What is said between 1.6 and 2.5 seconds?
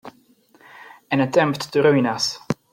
to ruin us!